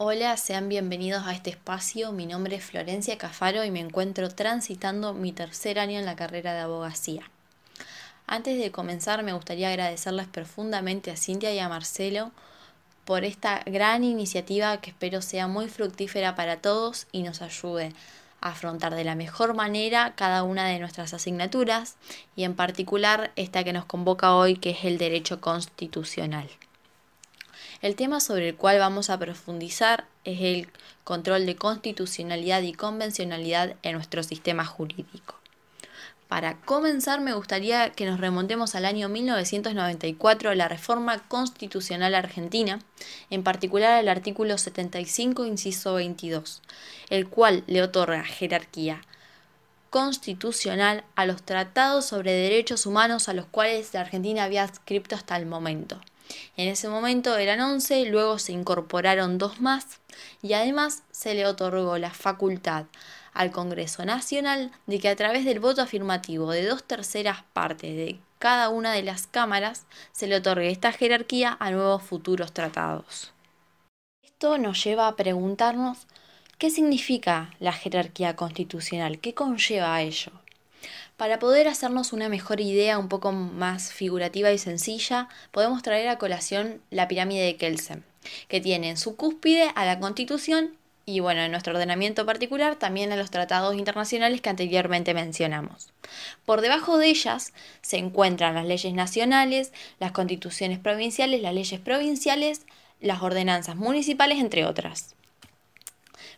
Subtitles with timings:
[0.00, 2.12] Hola, sean bienvenidos a este espacio.
[2.12, 6.54] Mi nombre es Florencia Cafaro y me encuentro transitando mi tercer año en la carrera
[6.54, 7.28] de abogacía.
[8.28, 12.30] Antes de comenzar, me gustaría agradecerles profundamente a Cintia y a Marcelo
[13.04, 17.92] por esta gran iniciativa que espero sea muy fructífera para todos y nos ayude
[18.40, 21.96] a afrontar de la mejor manera cada una de nuestras asignaturas
[22.36, 26.48] y en particular esta que nos convoca hoy que es el derecho constitucional.
[27.80, 30.68] El tema sobre el cual vamos a profundizar es el
[31.04, 35.36] control de constitucionalidad y convencionalidad en nuestro sistema jurídico.
[36.26, 42.80] Para comenzar, me gustaría que nos remontemos al año 1994, la reforma constitucional argentina,
[43.30, 46.62] en particular el artículo 75, inciso 22,
[47.08, 49.02] el cual le otorga jerarquía
[49.90, 55.36] constitucional a los tratados sobre derechos humanos a los cuales la Argentina había adscrito hasta
[55.36, 55.98] el momento.
[56.56, 60.00] En ese momento eran 11, luego se incorporaron dos más
[60.42, 62.86] y además se le otorgó la facultad
[63.32, 68.18] al Congreso Nacional de que a través del voto afirmativo de dos terceras partes de
[68.38, 73.32] cada una de las cámaras se le otorgue esta jerarquía a nuevos futuros tratados.
[74.24, 76.06] Esto nos lleva a preguntarnos
[76.58, 80.32] qué significa la jerarquía constitucional, qué conlleva a ello.
[81.16, 86.18] Para poder hacernos una mejor idea un poco más figurativa y sencilla, podemos traer a
[86.18, 88.04] colación la pirámide de Kelsen,
[88.46, 90.76] que tiene en su cúspide a la Constitución
[91.08, 95.88] y bueno, en nuestro ordenamiento particular también a los tratados internacionales que anteriormente mencionamos.
[96.44, 102.66] Por debajo de ellas se encuentran las leyes nacionales, las constituciones provinciales, las leyes provinciales,
[103.00, 105.14] las ordenanzas municipales, entre otras.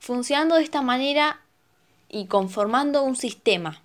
[0.00, 1.40] Funcionando de esta manera
[2.10, 3.82] y conformando un sistema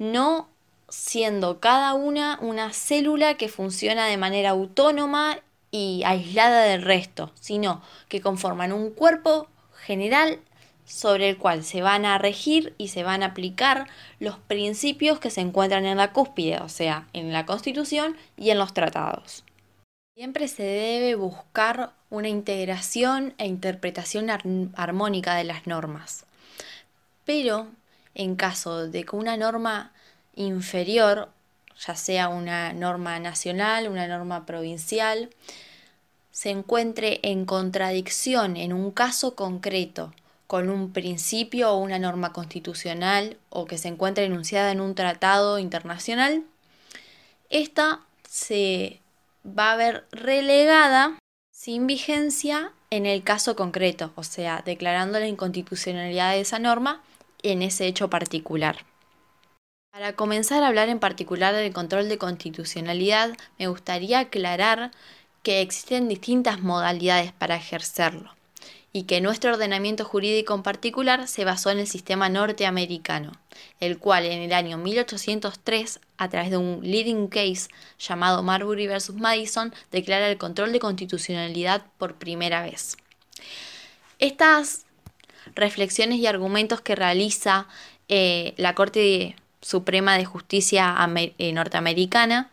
[0.00, 0.48] no
[0.88, 5.38] siendo cada una una célula que funciona de manera autónoma
[5.70, 9.46] y aislada del resto, sino que conforman un cuerpo
[9.84, 10.40] general
[10.84, 15.30] sobre el cual se van a regir y se van a aplicar los principios que
[15.30, 19.44] se encuentran en la cúspide, o sea, en la Constitución y en los tratados.
[20.16, 24.28] Siempre se debe buscar una integración e interpretación
[24.74, 26.24] armónica de las normas.
[27.24, 27.68] Pero
[28.14, 29.92] en caso de que una norma
[30.34, 31.30] inferior,
[31.86, 35.30] ya sea una norma nacional, una norma provincial,
[36.30, 40.12] se encuentre en contradicción en un caso concreto
[40.46, 45.58] con un principio o una norma constitucional o que se encuentre enunciada en un tratado
[45.58, 46.42] internacional,
[47.50, 49.00] esta se
[49.46, 51.18] va a ver relegada
[51.52, 57.00] sin vigencia en el caso concreto, o sea, declarando la inconstitucionalidad de esa norma
[57.42, 58.84] en ese hecho particular.
[59.92, 64.92] Para comenzar a hablar en particular del control de constitucionalidad, me gustaría aclarar
[65.42, 68.34] que existen distintas modalidades para ejercerlo
[68.92, 73.32] y que nuestro ordenamiento jurídico en particular se basó en el sistema norteamericano,
[73.78, 77.68] el cual en el año 1803, a través de un leading case
[77.98, 79.14] llamado Marbury vs.
[79.14, 82.96] Madison, declara el control de constitucionalidad por primera vez.
[84.18, 84.86] Estas
[85.60, 87.68] reflexiones y argumentos que realiza
[88.08, 92.50] eh, la Corte Suprema de Justicia eh, norteamericana.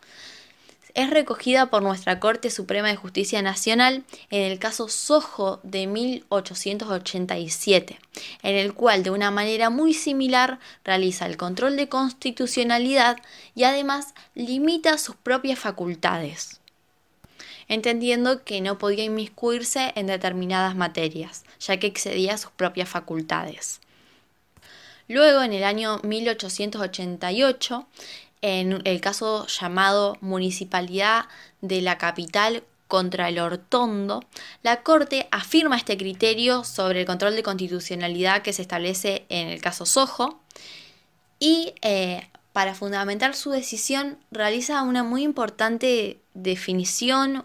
[0.94, 8.00] Es recogida por nuestra Corte Suprema de Justicia Nacional en el caso Sojo de 1887,
[8.42, 13.18] en el cual de una manera muy similar realiza el control de constitucionalidad
[13.54, 16.57] y además limita sus propias facultades,
[17.68, 23.80] entendiendo que no podía inmiscuirse en determinadas materias, ya que excedía sus propias facultades.
[25.08, 27.86] Luego, en el año 1888,
[28.42, 31.26] en el caso llamado Municipalidad
[31.60, 34.24] de la Capital contra el Hortondo,
[34.62, 39.60] la Corte afirma este criterio sobre el control de constitucionalidad que se establece en el
[39.60, 40.40] caso Sojo
[41.38, 47.44] y eh, para fundamentar su decisión realiza una muy importante definición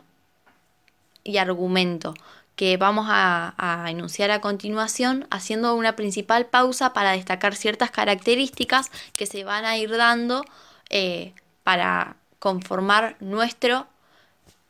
[1.23, 2.13] y argumento
[2.55, 9.25] que vamos a, enunciar a continuación, haciendo una principal pausa para destacar ciertas características que
[9.25, 10.45] se van a ir dando
[10.89, 11.33] eh,
[11.63, 13.87] para conformar nuestro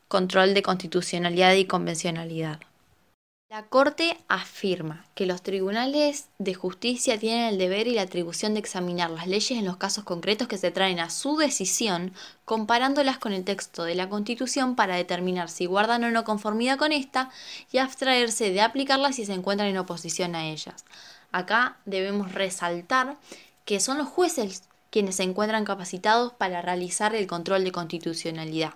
[0.08, 2.60] control de constitucionalidad y convencionalidad.
[3.54, 8.60] La Corte afirma que los tribunales de justicia tienen el deber y la atribución de
[8.60, 12.14] examinar las leyes en los casos concretos que se traen a su decisión,
[12.46, 16.92] comparándolas con el texto de la Constitución para determinar si guardan o no conformidad con
[16.92, 17.30] esta
[17.72, 20.84] y abstraerse de aplicarlas si se encuentran en oposición a ellas.
[21.32, 23.18] Acá debemos resaltar
[23.66, 28.74] que son los jueces quienes se encuentran capacitados para realizar el control de constitucionalidad.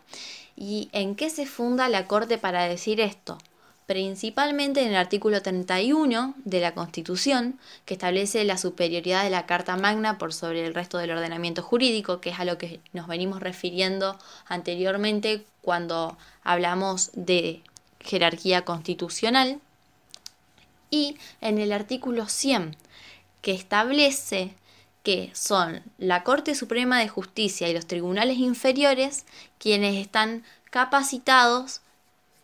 [0.55, 3.39] ¿Y en qué se funda la Corte para decir esto?
[3.87, 9.77] Principalmente en el artículo 31 de la Constitución, que establece la superioridad de la Carta
[9.77, 13.39] Magna por sobre el resto del ordenamiento jurídico, que es a lo que nos venimos
[13.39, 17.61] refiriendo anteriormente cuando hablamos de
[18.01, 19.61] jerarquía constitucional.
[20.91, 22.75] Y en el artículo 100,
[23.41, 24.53] que establece
[25.03, 29.25] que son la Corte Suprema de Justicia y los tribunales inferiores
[29.57, 31.79] quienes están capacitados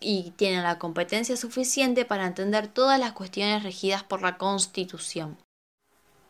[0.03, 5.38] y tienen la competencia suficiente para entender todas las cuestiones regidas por la Constitución.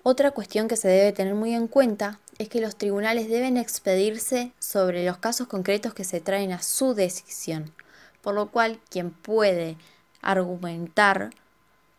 [0.04, 4.52] Otra cuestión que se debe tener muy en cuenta es que los tribunales deben expedirse
[4.60, 7.74] sobre los casos concretos que se traen a su decisión,
[8.22, 9.78] por lo cual quien puede
[10.22, 11.32] argumentar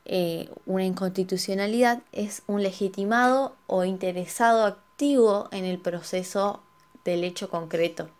[0.05, 6.62] eh, una inconstitucionalidad es un legitimado o interesado activo en el proceso
[7.05, 8.11] del hecho concreto.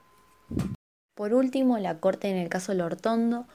[1.15, 3.47] Por último, la Corte en el caso Lortondo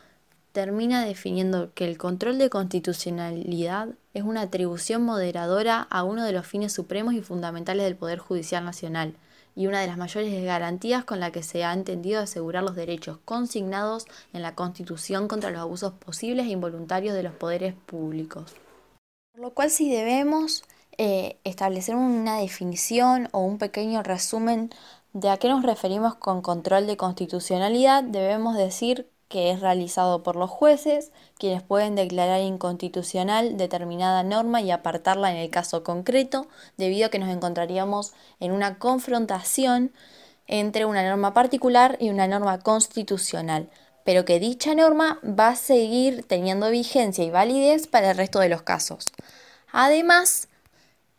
[0.54, 6.48] termina definiendo que el control de constitucionalidad es una atribución moderadora a uno de los
[6.48, 9.14] fines supremos y fundamentales del Poder Judicial Nacional
[9.56, 13.20] y una de las mayores garantías con la que se ha entendido asegurar los derechos
[13.26, 18.56] consignados en la Constitución contra los abusos posibles e involuntarios de los poderes públicos.
[19.34, 20.64] Por lo cual si debemos
[20.98, 24.70] eh, establecer una definición o un pequeño resumen
[25.14, 28.04] ¿De a qué nos referimos con control de constitucionalidad?
[28.04, 34.70] Debemos decir que es realizado por los jueces, quienes pueden declarar inconstitucional determinada norma y
[34.70, 36.48] apartarla en el caso concreto,
[36.78, 39.92] debido a que nos encontraríamos en una confrontación
[40.46, 43.68] entre una norma particular y una norma constitucional,
[44.04, 48.50] pero que dicha norma va a seguir teniendo vigencia y validez para el resto de
[48.50, 49.06] los casos.
[49.72, 50.50] Además,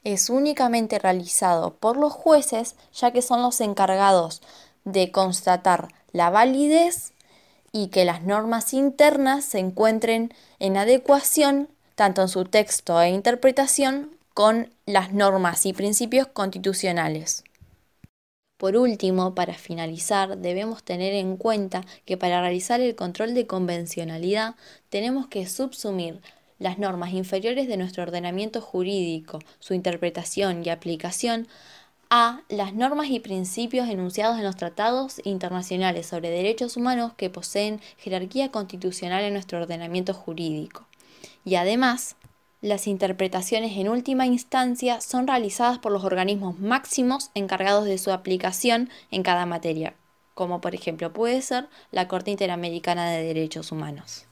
[0.05, 4.43] es únicamente realizado por los jueces, ya que son los encargados
[4.85, 7.13] de constatar la validez
[7.73, 14.17] y que las normas internas se encuentren en adecuación tanto en su texto e interpretación
[14.33, 17.45] con las normas y principios constitucionales.
[18.57, 24.55] Por último, para finalizar, debemos tener en cuenta que para realizar el control de convencionalidad
[24.89, 26.21] tenemos que subsumir
[26.61, 31.49] las normas inferiores de nuestro ordenamiento jurídico, su interpretación y aplicación
[32.11, 37.81] a las normas y principios enunciados en los tratados internacionales sobre derechos humanos que poseen
[37.99, 40.87] jerarquía constitucional en nuestro ordenamiento jurídico.
[41.45, 42.17] Y además,
[42.61, 48.91] las interpretaciones en última instancia son realizadas por los organismos máximos encargados de su aplicación
[49.11, 49.95] en cada materia,
[50.35, 54.27] como por ejemplo puede ser la Corte Interamericana de Derechos Humanos.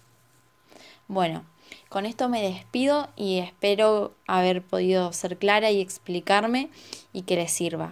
[1.06, 1.44] Bueno,
[1.88, 6.70] con esto me despido y espero haber podido ser clara y explicarme
[7.12, 7.90] y que les sirva.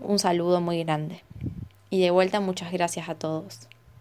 [0.00, 1.22] Un saludo muy grande.
[1.90, 3.68] Y de vuelta muchas gracias a todos.